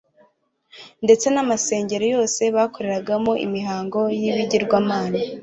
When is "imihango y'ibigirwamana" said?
3.45-5.17